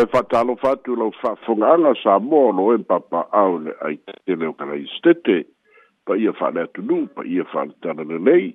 [0.00, 4.32] e fatalo fatu lo fa fonganga sa mo lo en papa au le ai te
[4.32, 5.44] le kala istete
[6.06, 6.80] pa ia fa le tu
[7.14, 8.46] pa ia fa tana e e le nei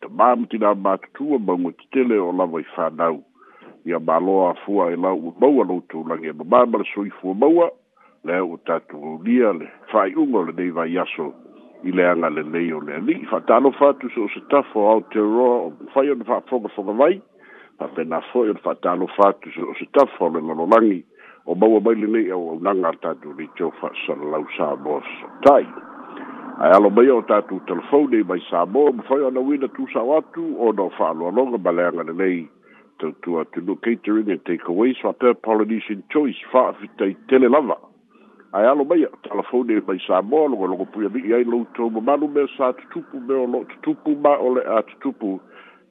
[0.00, 2.88] te mam ti na ma tu o mo ti te le o la vai fa
[2.96, 3.20] nau
[3.84, 6.78] ia ba lo a fu ai la u mo lo tu la nge ba ba
[6.78, 7.68] le soi fu mo
[8.24, 11.28] le o ta tu lia le fa i un le dei vai aso
[11.84, 14.88] i le anga le nei o le ni fa tano fatu so se ta fo
[14.88, 17.20] au te ro o fa ia fa fo fo vai
[17.78, 21.04] apena fo'i o le fa'atalofa atu o se tafa o le lalolagi
[21.46, 25.66] o maua mai lenei au aunaga a tatou leitou fa'asalalau samoa sosotai
[26.62, 30.90] ae alo mai o tatou telefone mai samoa mafai o anauina tusao atu ona o
[30.98, 32.48] fa'aloaloga ma leaga lelei
[32.98, 37.76] tautua atunuu catering and takeaways fa'apea polynesian choice fa'afitaitele lava
[38.52, 43.42] ae alo maia telefone mai samoa logologo puiami'i ai loutou mamalu mea sa tutupu mea
[43.42, 45.40] o lo'o tutupu ma o le a tutupu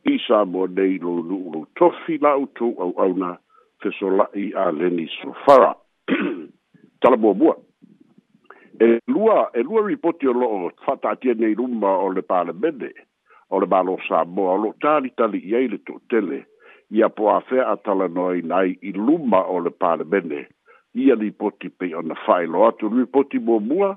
[0.06, 3.38] i sa mo nei lo lu lo tofi la u tu au au na
[3.82, 5.72] te so la i a leni so fara
[7.02, 7.54] tala bua bua
[8.80, 12.54] e lua e lua ripoti o lo o fata atia nei rumba o le pale
[12.54, 12.92] bende
[13.50, 16.40] o le balo sa mo o lo tali tali i eile tu tele
[16.92, 20.42] i a po a fea a tala noi nai i rumba o le pale bende
[21.00, 23.90] i a ripoti pe o na fai lo atu ripoti bua bua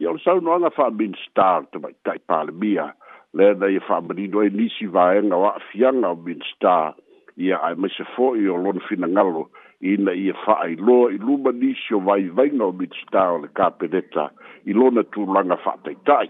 [0.00, 2.90] i a le sau noanga fa bin star te mai tai pale bia
[3.34, 6.94] le na ye fa mari do ni si va en wa fianga bin sta
[7.36, 9.48] ye ai me se fo yo lon fina ngalo
[9.80, 13.48] ina ye fa ai lo i luma ni sho vai vai no bin sta le
[13.54, 14.30] capeta
[14.68, 16.28] i lo na tu langa fa tai tai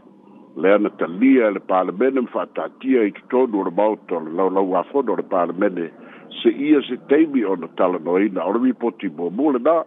[0.55, 4.47] le na ta li le parlamento fa ta ti ai to do ro bauto lo
[4.48, 5.91] lo wa fo do parlamento
[6.39, 9.58] se ia se tebi o na tala no ina o mi poti bo mo le
[9.58, 9.83] na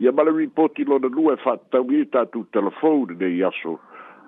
[0.00, 3.28] ye mala ri poti lo na lu e fa ta wi ta tu telefone de
[3.38, 3.78] yaso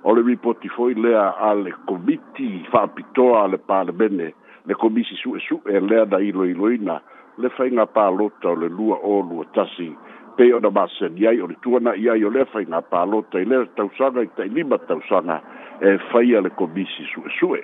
[0.03, 4.35] o le ripoti foi lea a le komiti fa'apitoa a le palemene
[4.67, 7.01] le komisi su'esu'e e lea na iloiloina
[7.39, 9.97] le faiga palota o le lua o lua tasi
[10.37, 14.23] pei ona maseni ai o le tuana'i ai o lea faiga palota i lea tausaga
[14.23, 15.37] i ta'ilima tausaga
[15.81, 17.63] e faia le komisi su'esu'e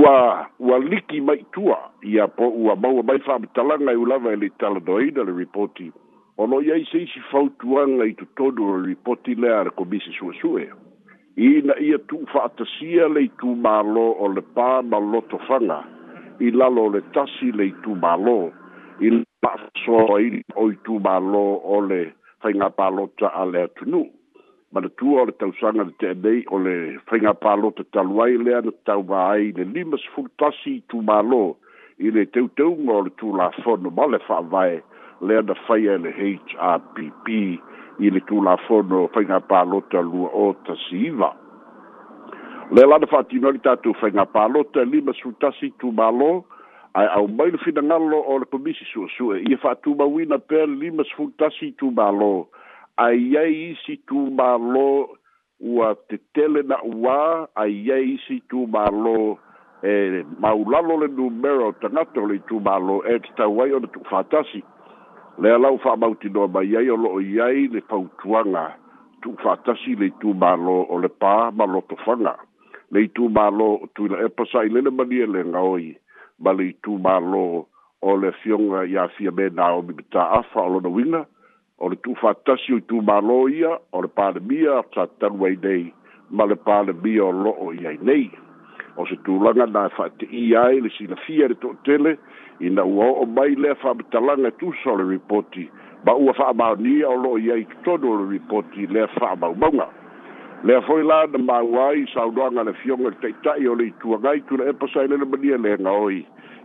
[0.00, 5.22] ua ua liki maitua ia po ua maua mai fa'amatalaga i ulava e le italanoaina
[5.24, 5.92] le ripoti
[6.38, 10.70] o lo ia isi isi fautuanga i tutodo o ripoti lea ar komisi sua sue.
[11.36, 15.80] I na ia tu faatasia le tu malo o le pā malo to fanga,
[16.40, 18.52] i lalo le tasi lei tu malo,
[19.00, 19.08] i
[19.44, 22.12] pa so i o i tu malo o le
[22.44, 24.04] whainga pālota a lea tunu.
[24.72, 26.10] Ma le tua o le tausanga le te
[26.52, 26.76] o le
[27.10, 31.56] whainga pālota taluai lea na tau ai le limas fultasi tu malo,
[32.00, 34.82] i le teuteunga o tu la fono ma le whaavae,
[35.22, 37.26] lea na faia e le HRPP
[38.02, 41.30] i le tulafono faiga palota lua o tasiiva
[42.74, 46.30] lea la na fa'atino ali tatou faiga palota lima sutasi tumālō
[46.98, 52.32] ae aumai le finagalo o le komisi su'esu'e ia fa'atumauina pea le lima sfutasi tumālō
[53.06, 54.86] aiai isi tumālō
[55.74, 57.16] ua tetele na uā
[57.62, 59.16] aiai isi tumālō
[59.82, 59.94] e
[60.42, 64.62] maulalo le numero tagata o le itumālō e tatau ai ona tu'ufatasi
[65.38, 68.76] le alau fa'amautinoa mai ai o lo'o i ai le fautuaga
[69.22, 72.34] tu'ufa'atasi le itumālō o le pā ma lotofaga
[72.92, 75.96] le itumālō o tuila'epa sa'i lele malie legaoi
[76.40, 77.44] ma le itumālō
[78.02, 81.24] o le afioga iafia me naomi mataafa o lona uiga
[81.80, 85.84] o le tu'ufa'atasi o itumālō ia o le palemia tatalu ai nei
[86.30, 88.28] ma le palemia o lo'o i ai nei
[89.00, 92.18] o se tulaga na fa ate'ia ai le silafia le to'atele
[92.66, 95.66] ina ua o'o mai lea fa'amatalaga tusa o le ripoti
[96.06, 99.88] ma ua fa'amaonia o lo'o iai totonu o le ripoti lea fa'amaumauga
[100.64, 104.44] lea foi la na maua ai saunoaga le fioga i le ta'ita'i o le ituagai
[104.48, 106.18] tuna epa sai lele mania lega oi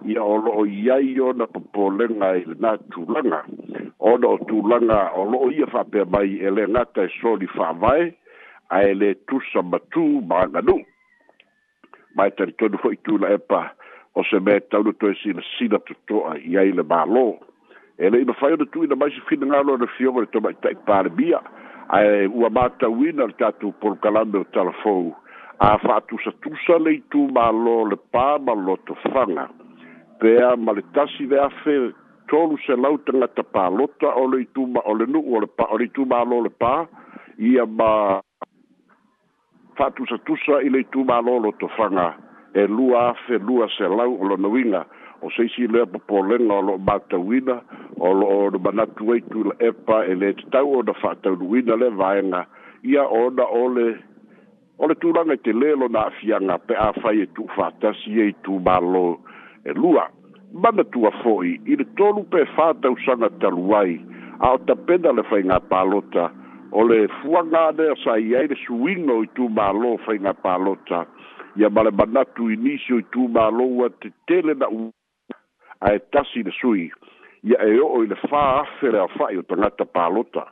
[0.06, 3.42] ia o lo'o iai ona popolega i lenā tulaga
[4.00, 8.12] ona o tulaga o lo'o ia fa'apea mai e lē gata e soli fa'avae
[8.80, 10.78] ae lē tusa matū maganu
[12.18, 13.66] mae talitonu fo'i tula epa
[14.16, 17.26] o se mea taulo toe silasila toto'a i ai le mālō
[17.98, 21.40] e le'i mafai ona tu'uina mai se finagalo le fioga le tomaʻitaʻi palemia
[21.98, 25.16] ae ua matauina le tatou polokalame o talafou
[25.60, 29.48] a fa'atusatusa le itumālō le pā ma lotofaga
[30.20, 31.78] pea ma le tasi le afe
[32.28, 35.88] tolu selau tagata pālota o le ituma o le nu'u o le pa o le
[35.90, 36.86] itumālō le pā
[37.38, 38.22] ia ma
[39.78, 42.14] fa'atusatusa i le itumālō lotofaga
[42.58, 44.82] e lua afe lua se lau o lona winga
[45.22, 47.56] o seisi lea popolenga o loo matauina
[48.10, 52.42] o loo manatu ai tula epa e lē tatau ona faataunuina le vaega
[52.92, 53.88] ia ona ole
[54.82, 58.38] o le tulaga i te lē lona afiaga pe a fai e tuufaatasi ai e
[58.48, 59.06] tumālō
[59.70, 60.04] e lua
[60.64, 63.94] manatua fo'i i le tolu pe fātausaga talu ai
[64.48, 66.26] a o tapena le faigā palota
[66.80, 71.04] o le fuaga lea sa i ai le suino i tumālō faigā palota
[71.58, 74.84] ia ma le manatu inisi o i tumālou a te tele na u
[75.90, 76.86] ae tasi le sui
[77.50, 80.44] ia e o'o i le fā afe le afa'i o tagata pālota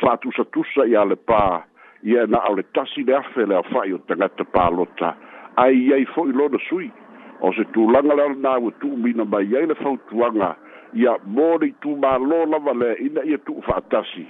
[0.00, 1.42] fa'atusatusa ia le pā
[2.08, 5.12] ia e na'o le tasi le afe le afa'i o tagata pālota
[5.62, 6.88] ae iai fo'i lona sui
[7.44, 10.50] o se tulaga le ale na ua e tu'umina mai ai le fautuaga
[11.02, 14.24] ia mo le itumālō lava lea'ina ia tu'u fa'atasi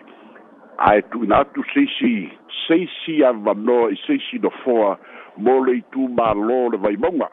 [0.79, 2.33] ae tuina atu seisi
[2.69, 4.99] seisi avanoa i seisi nofoa
[5.37, 7.31] mo le itumālō le vaimauga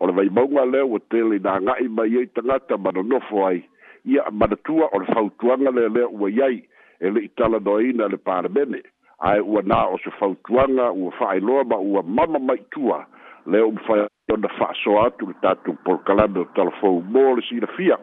[0.00, 3.62] o le vaimauga lea ua tele inā ga'i mai ai tagata mananofo ai
[4.04, 6.62] ia manatua o le fautuaga lea lea uai ai
[7.00, 8.82] e le'i talanoaina le palemene
[9.20, 13.06] ae ua nā o se fautuaga ua fa'ailoa ma ua mama maitua
[13.46, 17.98] lea uma faona fa'asoa atu le tatou polokalame o talafou mo le silafia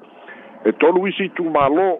[0.65, 1.91] e tolu isi itumālō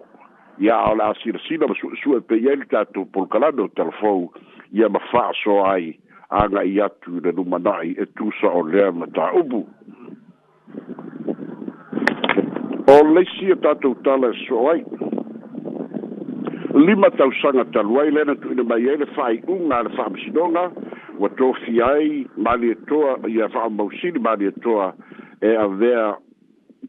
[0.60, 4.30] ia o le a silasila ma suʻesuʻepeia i le tatou polokalame o telefou
[4.72, 5.98] ia ma fa'asoa ai
[6.32, 9.66] aga'i atu le lumana'i e tusa o lea ma taupu
[12.88, 14.80] o leisi e tatou tala e so'o ai
[16.88, 20.70] lima tausaga talu ai na tu'uina mai ai le fa'ai'uga le fa'amasinoga
[21.18, 24.94] ua tofia ai malietoa ia fa'amausili malietoa
[25.44, 26.16] e avea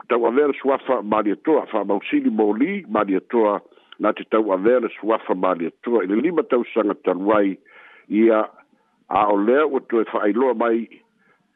[0.07, 6.03] tauavea le suafa maliatoa e faamausili moli maliatoa e na te tauavea le suafa maliatoa
[6.03, 7.57] e i le lima tausaga talu ai
[8.09, 8.45] ia
[9.09, 10.89] a o lea ua toe fa'ailoa mai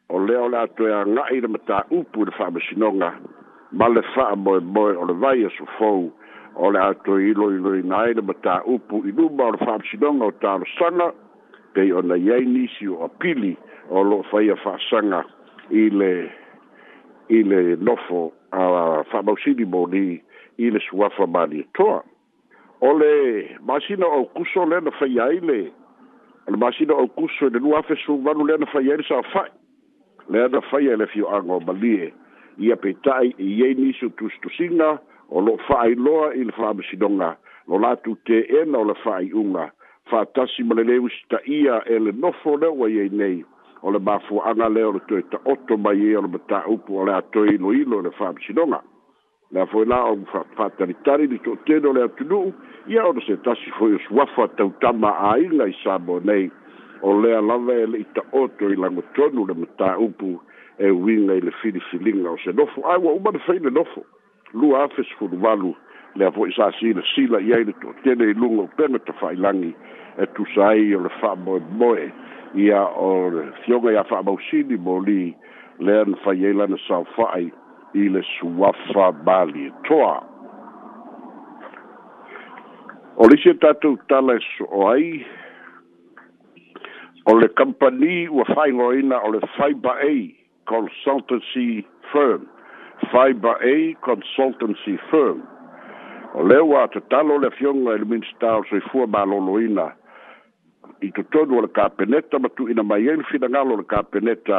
[0.08, 3.12] o lea o le a toe aga'i le mataupu i le fa'amasinoga
[3.72, 6.12] ma le fa'amoemoe o le vai asofou
[6.56, 11.12] o le a toe iloiloina ai le mataupu i luma o le fa'amasinoga o talosaga
[11.74, 13.56] pei ona iai nisi o apili
[13.90, 15.24] o lo'o faia fa'asaga
[15.70, 16.10] i le
[17.32, 18.20] i le nofo
[18.52, 18.62] a
[19.12, 20.06] whamausini mō ni
[20.58, 22.02] i le suafa mani toa.
[22.82, 25.58] O le masina au kuso le na whai ai le,
[26.50, 29.20] le masina au kuso i le nuafe su manu le na whai ai le sa
[29.34, 29.48] whai.
[30.28, 32.12] Le na whai ai le fio ango malie
[32.60, 34.92] i a petai i ei nisu tustusinga
[35.30, 37.30] o lo whai loa i le whamusinonga
[37.70, 39.70] lo latu te ena o le whai unga.
[40.10, 43.40] Fatasi malelewis ta ia e le nofo le wa ei nei
[43.82, 47.02] o le mafuaaga lea e, o le toe taoto mai ai o le mataupu o
[47.02, 48.80] e le atoe iloilo i le faamasinoga
[49.52, 50.16] lea foi la o
[50.56, 52.52] faatalitali li toʻatele o le atunuu
[52.88, 56.50] ia ona setasi foi o suafa tautama aiga i sabo nei
[57.02, 60.38] o lea lava e leʻi taoto i lagotonu le mataupu
[60.78, 64.06] e uiga i le filifiliga o se nofo ae ua uma le fai le nofo
[64.54, 65.74] lua afesefuluvalu
[66.14, 69.74] lea foʻi sa si le sila i ai le toʻatele i luga upega tafaailagi
[70.22, 72.12] e tusa ai o le faamoemoe
[72.58, 75.32] ia o fioga iā fa'amausili mo li
[75.80, 77.48] lea na fai ai lana saofa'i
[77.96, 80.12] i le suafa malietoa
[83.16, 85.08] o lisi e tatou tala e ai
[87.30, 90.12] o le kampani ua fa'aigoaina o le fiber a
[90.68, 92.44] consultancy firm
[93.12, 93.74] fiber a
[94.08, 95.40] consultancy firm
[96.34, 99.88] o lea ua tatalo le afioga i le minista o soifua malōlōina
[101.02, 104.58] i totonu o le kapeneta ma tu'uina mai ai le finagalo o le kapeneta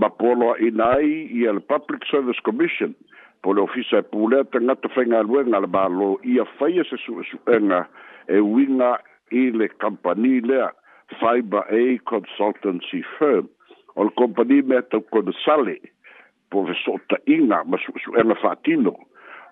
[0.00, 1.10] ma poloa'ina ai
[1.40, 2.94] ia le public service commission
[3.42, 6.96] po le ofisa e pulea tagata faigaluega le mālō ia faia se
[8.36, 8.90] e uiga
[9.30, 10.70] i le kampani lea
[11.20, 13.46] fiber a consultancy firm
[13.96, 15.76] o le kompani mea taukona sale
[16.50, 18.94] po fe so'ota'iga ma su'esu'ega fa'atino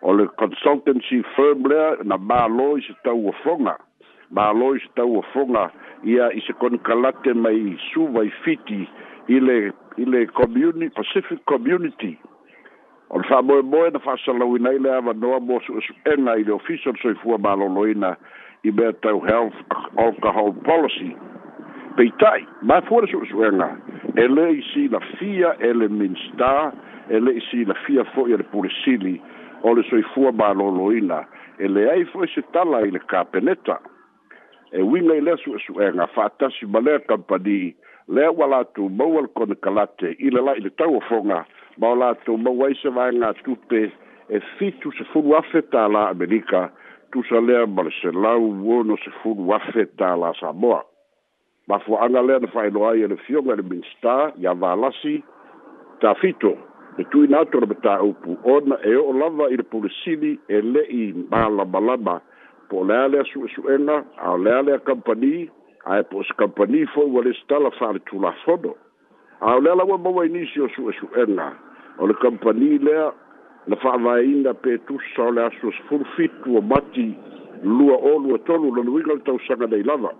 [0.03, 2.95] o le consultancy firm lea na mālō i se
[4.31, 5.71] malo i se tauafoga
[6.05, 8.87] ia i se konokalate mai suva i fiti
[9.29, 12.17] i le i le community pacific community
[13.11, 17.01] o le moe na fa'asalauina i le avanoa mo su'esu'ega i le ofisa o le
[17.03, 18.15] soifua malōlōina
[18.63, 19.57] i mea tau health
[19.99, 21.11] alcohol policy
[21.97, 23.69] peita'i mafua le su'esu'ega
[24.15, 26.73] e lē i si la fia e le minsta
[27.09, 29.21] e lē i si la silafia fo'i e le pulisili
[29.63, 31.25] o le soifua malōlōina
[31.59, 33.81] e le leai fo'i se tala i le kapeneta
[34.73, 37.75] e winga i lesu e su e nga whātasi ma lea kampani
[38.15, 41.41] lea wa lātou maua kone kalate i le lai le tau fonga
[41.81, 43.81] ma o lātou maua i se vai ngā tupe
[44.37, 46.69] e fitu se furu afe tā la Amerika
[47.11, 50.85] tu sa lea ma le se lau wono se furu afe tā la Samoa
[51.69, 55.19] ma fu anga lea na whaino ai e le fionga le minsta i a vālasi
[56.03, 56.55] tā fito
[56.99, 60.87] e tui nātora me tā upu ona e o lava i le pulisili e le
[60.95, 62.19] i mālama lama lama
[62.71, 65.49] po lea lea su su enga, a lea lea kampani,
[65.85, 68.77] a e po se kampani fo ua le stala fare tu la fodo.
[69.41, 71.49] A lea la ua mawa inisi o su su enga,
[71.99, 73.11] o le kampani lea,
[73.67, 77.17] na fa va inda pe tu sa lea su sfur fitu o mati,
[77.63, 80.13] lua o lua tolu, la nuiga le tau sanga dei lava.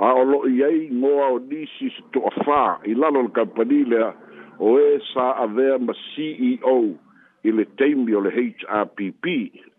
[0.00, 3.30] A o lo i ei ngoa o nisi se to a fa, i lalo le
[3.36, 4.14] kampani lea,
[4.58, 6.94] o e sa avea ma CEO,
[7.46, 9.26] i le teimi o le HRPP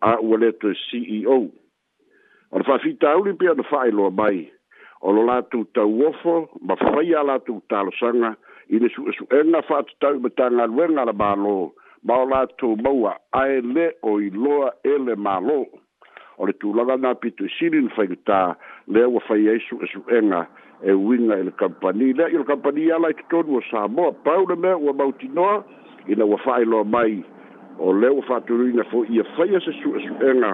[0.06, 1.40] a ua le to CEO.
[2.52, 4.46] O le whawhita auri pia na whae loa mai,
[5.02, 8.34] o lo lātou tau ofo, ma whai a lātou tālo sanga,
[8.70, 11.74] i le su esu enga whātu tau me tanga luenga la mālo,
[12.08, 15.60] ma o lātou maua ae le o i loa e le mālo.
[16.40, 18.56] O le tūlanga nā pitu i e sirin whaingutā,
[18.88, 20.46] le ua whai e su esu enga,
[20.82, 22.14] e winga i le kampani.
[22.16, 25.60] Le i le kampani ala i tutonu o Samoa, paura mea ua mautinoa,
[26.08, 27.20] ina ua whae loa mai,
[27.80, 30.52] o leo fa'aturuina fo ia faia se suʻesuʻega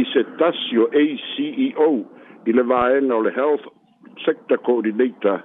[0.00, 1.88] i se tasi e o aceo
[2.48, 3.66] i le vaega o le health
[4.24, 5.42] sector coordinator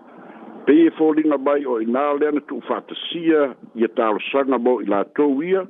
[0.66, 3.42] peia e foliga mai o inā lea na tuufa'atasia
[3.76, 5.66] ia talosaga mo i latou ia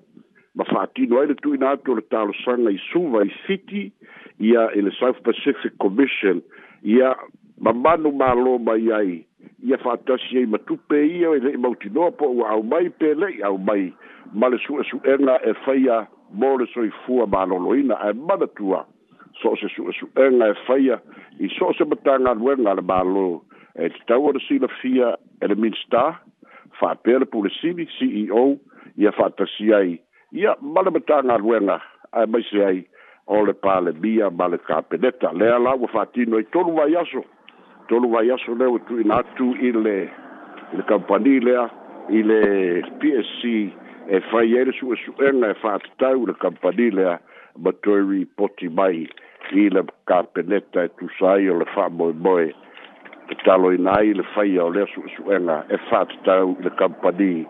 [0.58, 3.84] ma fa'atino ai le tuuina atu o le talosaga i suva i fiti
[4.50, 6.42] ia i le south pacific commission
[6.86, 7.16] ia
[7.66, 9.27] mamanu mālō mai ai
[9.68, 13.94] ia fa'atasi ai matupe ia e le'i mautinoa po ua aumai pe le'i aumai
[14.34, 18.86] ma e le su'esu'ega e faia mo le soifua maloloina ae manatua
[19.42, 21.00] so o se su'esu'ega e faia
[21.40, 23.44] i so e e o se matagaluega a le malo
[23.76, 26.20] e tatau o le silafia e le minsta
[26.80, 28.46] fa'apea le pulesili ceo
[28.98, 30.00] ia fa'atasi ai
[30.32, 32.86] ia ma le matagaluega ae maise ai
[33.28, 37.24] o le palemia ma le kapeneta lea la ua fa'atino ai tolu vai aso
[37.88, 39.98] tolu vai aso leo tu in atu i le
[40.76, 41.64] le kampani lea
[42.10, 42.42] i le
[43.00, 43.44] PSC
[44.08, 47.16] e fai ere su e su enga e fa atau le kampani lea
[47.64, 49.08] ma toi ripoti mai
[49.62, 52.46] i le kapeneta e tusai o le fa moe moe
[53.28, 56.56] te talo ina i le fai o le su e su enga e fa atau
[56.60, 57.46] le kampani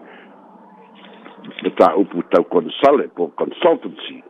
[1.64, 4.22] le ta upu tau konsale po consultancy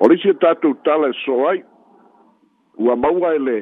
[0.00, 1.62] o le si e tatou tala e soai
[2.78, 3.58] ua maua e le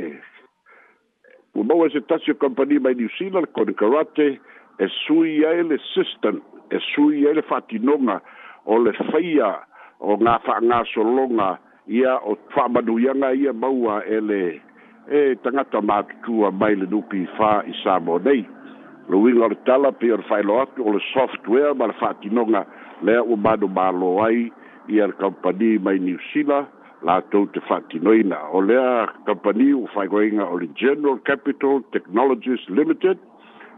[1.54, 4.38] Ua maua e se tasi o kampani mai New Zealand, kone karate,
[4.78, 6.40] e sui ai le system,
[6.71, 8.23] e sui ai le whatinonga,
[8.66, 9.50] o le whaia,
[9.99, 11.49] o ngā whaanga solonga,
[11.90, 14.40] ia o whaamanu ianga ia maua e le,
[15.11, 18.47] e tangata mātutua mai le nupi wha i Samo nei.
[19.11, 22.62] Luinga o le tala pe o le whailo atu, o le software, ma le whatinonga,
[23.02, 24.52] lea ua manu mālo ai,
[24.87, 26.66] ia le kampani mai New Zealand,
[27.02, 28.95] latou te fa'atinoina o lea
[29.26, 33.19] kompani ua faigoaiga o le general capital technologies limited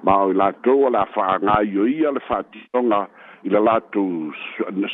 [0.02, 3.00] ma o i latou a le a fa'agaioia le fa'atinoga
[3.46, 4.32] i le latou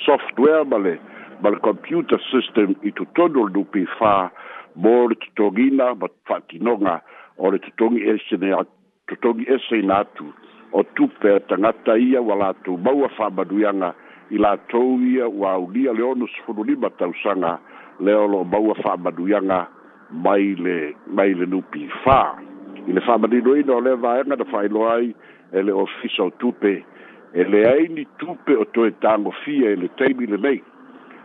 [0.04, 0.98] software ma le
[1.42, 4.14] ma le computer system i totonu o le nupifā
[4.76, 6.98] mo le totogina ma fa'atinoga
[7.40, 8.52] o le totogi esene
[9.08, 10.28] totogi ese ina atu
[10.76, 13.94] o tupe tagata ia ua latou maua fa'amaduiaga
[14.36, 17.56] i latou ia ua aulia le onu sefululima tausaga
[18.00, 19.66] lea o loo maua fa'amanuiaga
[20.12, 22.20] mai le mai le nupi fā
[22.86, 25.14] i le fa'amaninoina o lea vaega na fa'ailoa ai
[25.52, 26.74] e le ofisa o tupe
[27.34, 30.62] e leai ni tupe o toe tagofia e le taimi lenei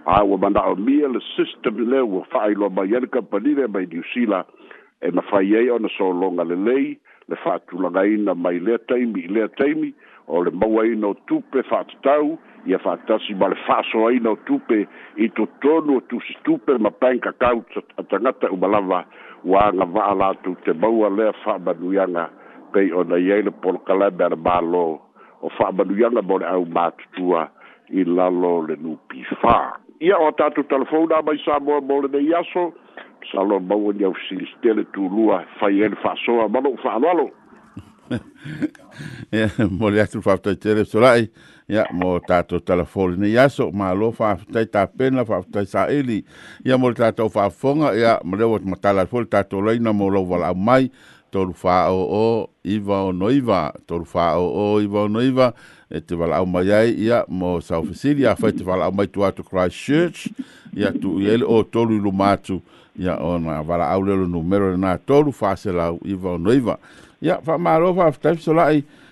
[0.05, 3.85] a ua manaʻomia mia le system lea ua fa'ailoa mai ai e le kampanile mai
[3.91, 4.45] niusila
[5.01, 6.97] e mafai ai ona sologa lelei
[7.29, 9.93] le fa'atulagaina mai lea taimi i lea taimi
[10.27, 14.85] o le mauaina o tupe fa'atatau ia fa'atasi ma le fa'asoaina o tupe
[15.17, 17.63] i totonu o tusi tupe ma paikakau
[17.97, 19.03] a tagata uma lava
[19.43, 22.29] ua agava'a latou te maua lea fa'amanuiaga
[22.73, 24.85] pei ona i ai le polokalame a le mālō
[25.41, 27.49] o fa'amanuiaga mo le au matutua
[27.89, 29.57] i lalo le nupi fā
[29.99, 32.71] ia o tatou telefona mai sa moa mo lenei aso
[33.31, 37.29] salo maua ni ausilisitele tulua fai ai le fa'asoa ma lo'u fa'aloalo
[39.33, 41.29] ia mo le atu faafetai le solai
[41.69, 44.35] ia mo fa talafoli ta pen malo fa
[44.71, 46.25] tapena sa saʻili
[46.65, 50.07] ia mo le tatou faafofoga ia ma lea ua matala foi le lei na mo
[50.09, 50.91] lo valaau mai
[51.31, 53.73] tolu o iva o noiva.
[53.87, 55.53] tolu o iva o iva
[55.89, 60.27] e te valaau mai ai ia mo saufesili afai te valaau mai tu atu christchurch
[60.75, 61.17] ia tu.
[61.23, 62.61] ai o tolu i luma atu
[62.99, 65.31] ia ona valaau le lo numero lenā tolu
[65.73, 66.77] la iva o noiva.
[67.23, 68.67] ya fa maro fa fa so la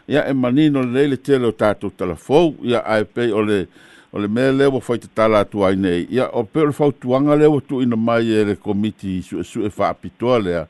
[0.08, 3.68] ia e manino le le tele o tato tala fo ia ai pe o le
[4.12, 7.16] o le mele o fa tala tu ai nei ia o pe o fa tu
[7.16, 10.68] anga le tu ina mai e le komiti su su e fa pitole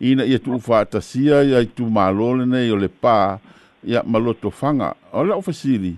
[0.00, 3.38] ina ia tu fa ta ia tu malo le nei o le pa
[3.84, 5.94] ia maloto fanga o le ofisili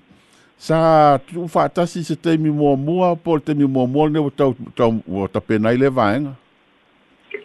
[0.59, 4.19] sa tu fa tasi se te mi mo mo po te mi mo mo le
[4.21, 6.37] o tau tau o ta pena ile vaenga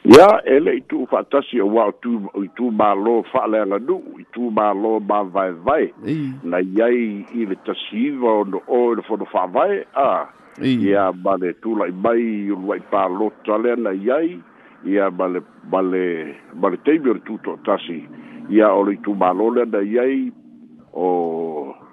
[0.08, 2.12] ia e le'i tu'u fa'atasi o wa'o tu
[2.44, 5.88] i tu mālō fa'aleaga nu'u i tu mālō mavaevae
[6.51, 7.00] na iai
[7.41, 10.10] i le tasiiva o no'o i le fono fa'avae a
[10.74, 14.38] ia ma le tula'i mai uluai pālota lea na iai
[14.94, 15.39] ia ma le
[15.72, 16.03] ma le
[16.62, 18.00] ma le taimi o le tuto'atasi
[18.56, 20.22] ia o le itu mālō lea na iai
[20.94, 21.08] o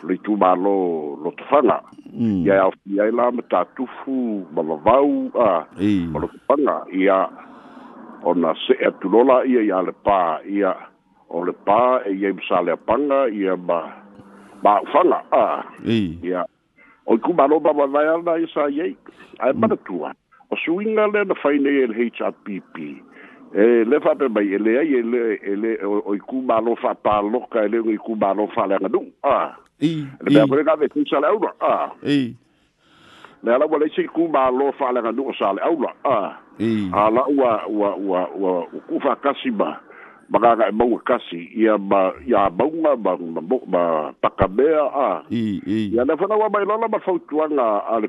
[0.07, 0.77] le itu mālō
[1.25, 1.81] lotofaga
[2.13, 2.39] mm.
[2.47, 4.21] ia e aofi ai la matatufu
[4.55, 5.51] ma lavau a
[6.15, 7.19] ma lotofaga ia
[8.25, 10.73] ona se atu lola ia ia le pā ia
[11.29, 13.81] o le pā e ia i msa le apanga ia ma
[14.65, 15.47] ma whanga a
[15.87, 16.45] ia
[17.07, 18.97] o i kumano ma ma vai ana ia sa iei
[19.39, 19.61] ai mm.
[19.61, 20.13] mana tua
[20.51, 22.77] o suinga le na whaine e le HRPP
[23.55, 25.73] e le whape mai e le ai e le e le
[26.07, 29.53] o i kumano wha pā loka e le o i kumano wha le anganu a
[29.81, 32.33] i le mea mwere nga vete i sa le aura a i
[33.45, 36.19] le ala ua laisi kumālo fa'aleganuga sa le aula a
[37.05, 39.77] ala wa wa ua ua ku'u fa'akasi ma
[40.33, 44.13] magaga ga maua kasi ba ma ia mauga ma
[44.73, 45.23] ya na a
[45.95, 48.09] na le fanaua mai lala ma si a le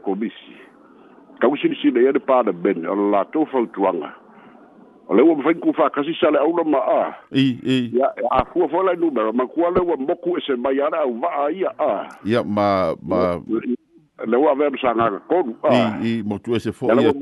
[1.52, 4.10] komisi de ia le palemene o le latou fautuaga
[5.08, 9.34] o le ua mafai kufa'akasi sa le aula ma a ia afua foi lai numero
[9.52, 13.36] ku le wa moku ku se ya ala wa ya a ya ma ma
[14.26, 15.56] le ua vea masagaga kolu
[16.04, 17.14] i motu ese foʻi ia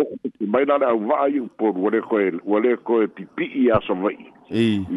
[0.47, 4.31] mai la le auva'a i upolu ua le koe ua le koe pipi'i aso va'i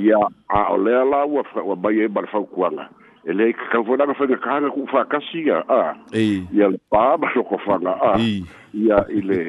[0.05, 2.91] ia a o lea la ua ua mai ai ma le faukuaga
[3.29, 9.41] e le kaufonaga faigakaga ku fakasia a ia le pā masokofaga a ia i le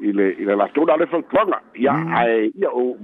[0.00, 1.92] i le i le latou la le fautuaga ia
[2.22, 2.96] ae ia o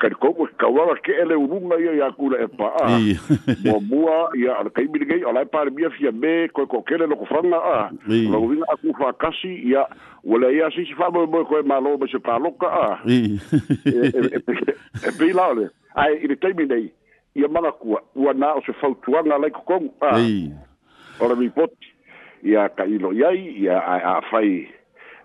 [0.00, 2.88] kalikomo kauaga ke'e ele uluga ia iā kula e pa'a
[3.68, 7.78] muamua ia ole kaimiligei o lae palemia fia me koe kookele lokofaga a
[8.08, 9.84] lauiga aku fakasi ia
[10.24, 14.40] ua le ia sisi fa'amoemoe koe malo ma se paloka a e
[15.04, 15.68] e la ole
[16.00, 16.88] ae i le taimi nei
[17.36, 20.48] ia malakua ua na o se fautuaga laikokogu a ah,
[21.20, 21.86] o le ripoti
[22.42, 24.68] ia ka ilo iai ia aafai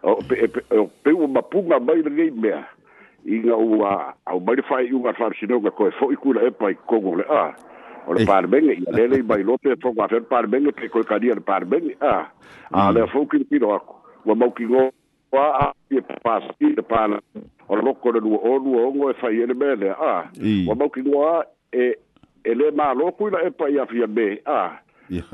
[0.03, 0.15] o
[1.03, 2.65] pe ua mapuga mai legei mea
[3.25, 5.09] iga ua au mai le faaiʻuga ah.
[5.09, 7.53] a faamasinoga koe foʻi kula epa i kokogu le a
[8.07, 11.41] o le palemege ia lele i mailo pe fogafea le palemege pe koe kalia le
[11.47, 12.27] palemege a
[12.71, 12.87] ah.
[12.87, 13.93] a lea foʻu kilokilo ako
[14.25, 14.91] ua maukigo
[15.39, 17.21] a e pasi le pala
[17.69, 20.27] o le loko le lua o lua ogo e fai ele mea lea a
[20.67, 21.97] ua maukigo a e
[22.43, 24.67] e le malo ku la e pa ia fia be a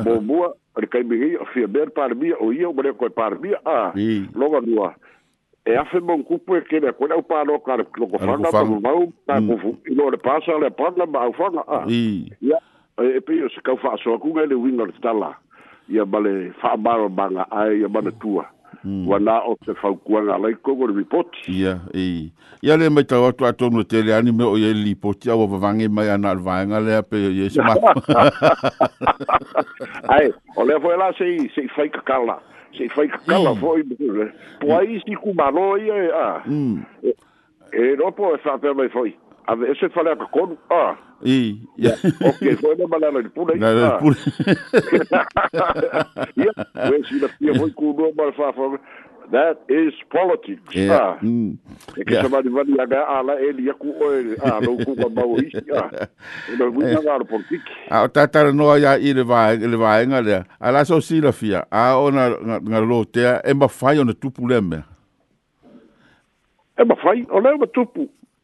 [0.06, 0.38] mo mo
[0.76, 3.93] re kai bi fia be par bi o ia bre ko par bi a
[4.36, 4.93] logo dua
[5.65, 8.63] e a fe bon kupu e kere ko o palo kar lo ko fanga pa
[8.63, 12.58] mau ta ko fu i lo le pasa le parla ma o fanga a ia
[13.02, 15.34] e pe se ka fa so ku ngale winger tala
[15.89, 18.45] ia bale fa baro banga ai ia bana tua
[18.86, 19.08] Mm.
[19.08, 21.39] Wana o te whaukuanga lai kogo ni mipoti.
[21.51, 22.32] Ia, yeah, i.
[22.62, 25.39] Ia le mai tau atu atu no te reani me o ye li poti au
[25.47, 28.08] wawange mai ana alwaenga lea pe o yesu mako.
[30.15, 32.39] Ai, o lea foela se se i fai kakala.
[32.77, 33.60] Se i fai kakala mm.
[33.60, 33.84] foi.
[34.62, 34.75] Po mm.
[34.77, 36.25] a isi kumano ia e a.
[36.47, 36.84] Mm.
[37.03, 37.15] E,
[37.73, 39.15] e ropo e fapea mai foi.
[39.50, 40.26] A ver, se fala ka
[40.76, 40.98] ah.
[41.26, 41.94] e Ya.
[42.28, 43.56] Oke, foi na banana de pura.
[43.56, 44.16] Na de pura.
[46.36, 46.52] Ya,
[46.90, 48.52] we e na pia foi ku do mal fa
[49.30, 50.64] That is politics.
[50.76, 51.16] Yeah.
[51.16, 51.20] Ah.
[51.24, 51.58] Mm.
[51.98, 52.28] E que yeah.
[52.44, 54.36] de vale aga ala ele ia ku oele.
[54.36, 55.64] Eh, ah, não ku ba isi.
[55.76, 55.90] Ah.
[56.60, 57.00] Não vou na
[57.90, 60.44] Ah, tá tá no ia ele vai, ele vai ngale.
[60.60, 61.66] Ala so si la fia.
[61.72, 64.84] Ah, ona ngalotea e mafai ona tupuleme.
[66.78, 68.10] E mafai, ona e tupu.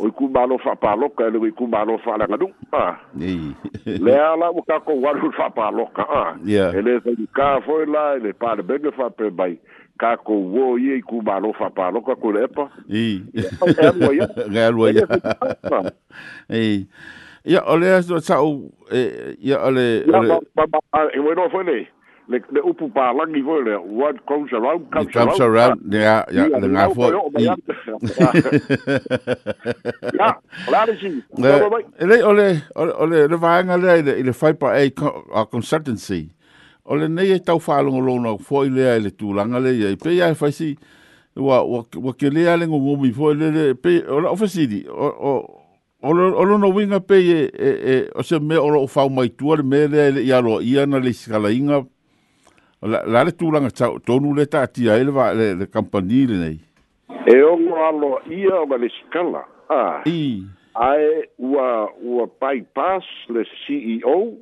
[0.00, 2.48] Ou yi koumanou fwa palok, ane wè yi koumanou fwa langadou.
[3.86, 6.00] Le ala wou kakou wadou fwa palok.
[6.48, 9.58] Ele zè di kavoy la, ele padbege fwa prebay.
[10.00, 12.70] Kakou woye yi koumanou fwa palok akou lepa.
[12.88, 13.20] I.
[13.76, 14.28] Gèl woye.
[14.56, 15.04] Gèl woye.
[16.48, 16.78] E I.
[17.52, 18.70] Ya ole a zwa chakou.
[18.90, 19.86] Eh, ya ole.
[20.08, 20.24] Ya
[21.12, 21.82] e wè nou fwenye.
[22.30, 25.80] le, le upu Lang, langi foi le what comes around comes, comes around.
[25.80, 25.92] around.
[25.92, 27.46] Ya, ya, le ngā
[30.16, 30.36] Ya,
[30.70, 31.10] la le si.
[31.36, 34.32] Le, ole, ole, le vāenga le le
[35.34, 36.28] a consultancy.
[36.86, 40.76] Ole ne e tau whālongo lona fōi lea le tūlanga le pe ia e si
[41.36, 45.56] Wa, wa, wa ke le ngomomi fōi le le pe, ola ofasiri, o, o,
[46.02, 50.10] Olo no winga pe e, e, o se me olo o mai tua me le
[50.40, 51.12] lo ia na le
[52.82, 56.36] la le tu langa tau tonu le ta ti ai le le le company le
[56.44, 56.58] nei
[57.26, 60.42] e o ngo alo ia o le skala a i
[60.74, 64.32] ai wa wa bypass le ceo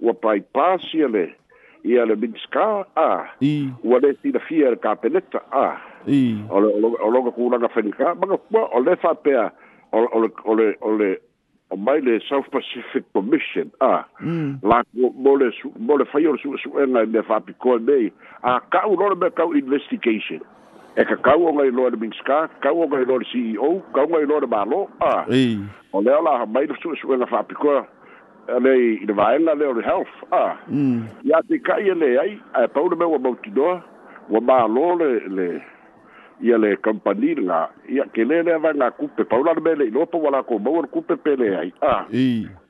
[0.00, 1.36] wa bypass ia le
[1.84, 5.76] ia le big ska a i wa le ti le fier capeleta a
[6.08, 8.40] i o lo lo ko langa fenika ma ko
[8.72, 9.36] o le fa pe
[9.92, 11.08] o le o le o le
[11.72, 14.58] o mai le South Pacific Commission a mm.
[14.62, 19.14] la mole mole fire su su en le fa pico de a ka u lor
[19.16, 20.40] be ka investigation
[20.96, 24.08] e ka ka u ngai lor bin ska ka u ngai lor CEO ka u
[24.08, 25.24] ngai lor balo a
[25.92, 27.72] o le ala mai su su en le fa pico
[28.52, 30.44] ale i le vai la le health a
[31.24, 31.48] ya mm.
[31.48, 33.80] te ka ye le ai a e pau de me wa bautido
[34.28, 35.48] wa balo le le
[36.42, 40.18] ia le kampani nga ia ke le le vanga kupe paula de bele lo po
[40.18, 42.02] wala ko mo ko pele ai a ah,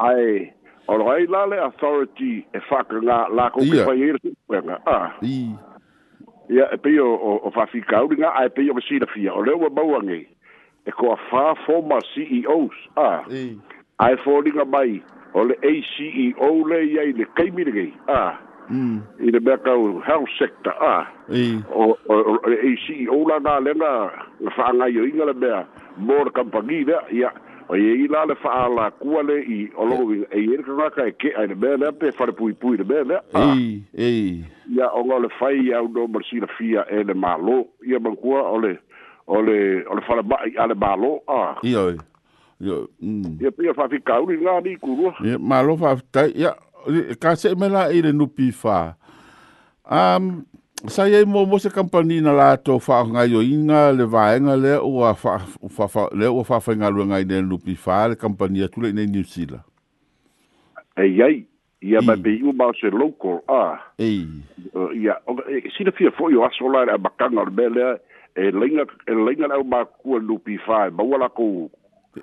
[0.08, 0.52] ai
[0.88, 4.76] ora ai la le authority e fa la la ko ke pa ir pe nga
[4.84, 4.98] a
[6.52, 6.74] ia ah.
[6.74, 9.40] e pe o o fa fi ka nga ai pe o si da fi o
[9.42, 10.20] le mo wanga
[10.86, 13.24] e ko fa forma ceos ah.
[13.24, 15.00] a ai e fo di nga bai
[15.32, 17.64] o le ACEO le ia le kai mi
[18.08, 18.12] ah.
[18.36, 18.98] a mm.
[19.26, 20.96] i le mea kau health sector a
[21.40, 23.92] e o, o, o e CEO la le lenga
[24.46, 25.60] whaangai o inga le mea
[26.06, 27.30] mō le kampagi lea ia
[27.68, 31.34] o e i la le whaala kua le i o e i ngaka e ke
[31.38, 34.44] ai le mea lea pe whare pui pui le mea lea ei ei
[34.76, 36.08] ia o ngā le whai au no
[36.96, 37.58] e le mālo
[37.88, 38.72] ia le
[39.24, 41.98] o le o le whare mai a le mālo a ia oi
[42.62, 44.58] ia
[45.22, 46.54] ia ya,
[47.22, 48.94] ka se me la i le nupi wha.
[49.88, 50.44] Um,
[50.88, 54.56] sa ye mo mo se kampani na la to fa nga yo inga le vaenga
[54.58, 55.38] le o fa
[55.88, 58.92] fa le o fa fa nga lu nga i nupi fa le kampani tu le
[58.92, 59.62] ne New Zealand.
[60.98, 61.46] Ei ei
[61.82, 63.78] ia ma be u ma se local a.
[63.98, 64.26] Ei.
[64.74, 65.14] Uh, ia
[65.54, 67.86] e, si le fia fo yo asola a bakanga le bele
[68.34, 71.70] e lenga e lenga au ba ku nupi fa ba wala ko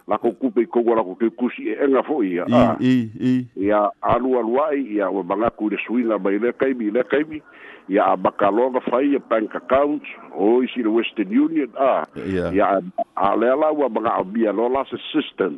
[0.07, 1.25] lako kupe ko wala ko ke
[1.63, 2.75] e enga fo ia a ah.
[2.79, 6.73] i i ia alu alu ai ia o banga ku le suinga mai le kai
[6.73, 7.41] bi le kai bi
[7.89, 10.03] ia a bakaloga fai bank account
[10.37, 12.05] o isi le western union ah.
[12.17, 12.77] a ia
[13.17, 15.57] a le ala ua banga bia lo la se system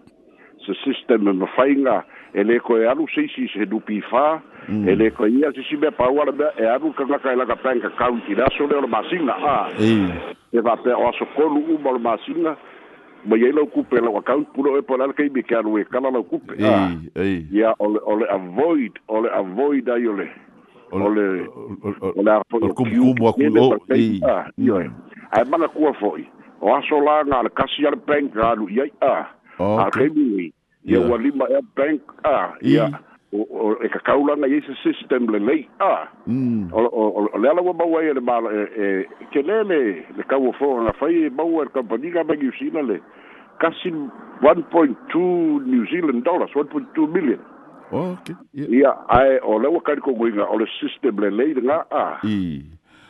[0.65, 4.39] se system me fainga ele ko e alu e se isi se dupi fa
[4.69, 4.87] mm.
[4.87, 7.45] ele ko ia se si me pa wala be e alu kanga kai e la
[7.51, 9.69] ka bank account ila so le masinga a ah.
[10.55, 12.57] e va pe o so u
[13.25, 16.10] ma iai lau kupe lau account pulo e polana kai me ke alu e kala
[16.12, 16.91] lau kupe ah.
[17.15, 20.27] ei ia ole ole avoid ole avoid ai ole
[20.91, 21.27] ole
[22.17, 24.89] ole afoi o kumumu aku o ei ah, ia
[25.31, 26.25] ai mana kua foi
[26.62, 29.13] o aso la nga le kasi ar bank alu iai a
[29.84, 30.51] a kai me
[30.86, 32.89] ia ua lima e bank a ah, ia
[33.33, 36.73] o e ka kaula na yesu system le lei a mm.
[36.75, 36.81] o
[37.31, 38.85] o le ala wa bawai le ba e, e
[39.31, 42.23] ke le le e e le ka wo fo na fai bawai ka pa diga
[42.27, 42.99] ba yusi na le
[43.63, 43.91] kasi
[44.43, 47.39] 1.2 new zealand dollars 1.2 million
[47.95, 51.55] okay oh, ya ai o le wa ka ko ngi o le system le lei
[51.55, 52.67] nga a i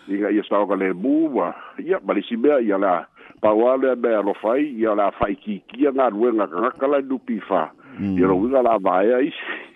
[0.08, 1.50] i ga ia sa le bu wa
[1.82, 3.08] ya ba le sibe ya la
[3.42, 7.02] pa wa le be lo fai ya la fai ki ki na ruenga ka kala
[7.02, 8.24] du pifa Ya, mm.
[8.24, 9.71] lo wala ba ya isi.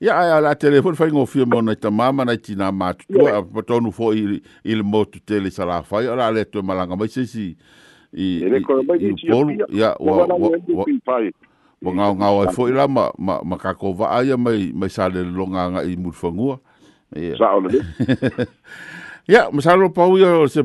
[0.00, 4.38] ia ai ala telefon fai ngofie mona i tamā manai tinā matutua a patonu foʻi
[4.64, 7.50] i le motutele salafai ala le toe malaga mai seisi
[8.12, 14.88] i upolu ia ua gaogao ai foʻi la ma ma ma kakova'a ia mai mai
[14.90, 16.58] sa le lologa agaʻi mulufagua
[19.26, 20.64] ia ma sa lo pau ia o se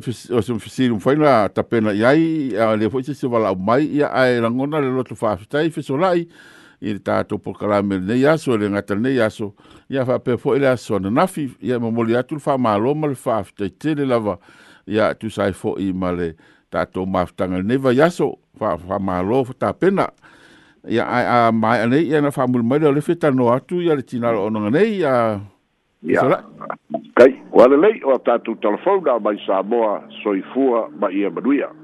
[0.60, 5.15] fesili mafaiga tapena i ai le foʻi sesi valaau mai ia ae lagona le loto
[5.15, 6.27] faafetai fesolaʻi
[6.81, 9.51] i le tātou pokarame le nei aso, le ngata le nei aso,
[9.91, 13.37] ia wha pepo ele aso na nafi, ia mamoli atu le wha maaloma le wha
[13.37, 14.39] afitai tele lava,
[14.87, 16.31] ia tu sai fo i ma le
[16.73, 20.07] tātou maafitanga le neva yaso, wha wha maaloma ta pena,
[20.89, 24.01] ia ai a mai ane, ia na wha mulimai le olefe tano atu, ia le
[24.01, 25.39] tinaro onanga nei, ia...
[26.01, 26.23] Ia,
[27.19, 31.69] kai, wale lei, o tātou telefona, mai Samoa, soifua, mai ia manuia.
[31.75, 31.80] Ia,